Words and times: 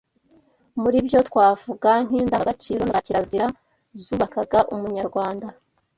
Muri 0.81 0.97
byo 1.07 1.19
twavuga 1.29 1.91
nk’indangagaciro 2.05 2.81
na 2.85 2.91
za 2.93 2.99
kirazira 3.05 3.47
zubakaga 4.03 4.59
umunyarwanda 4.73 5.47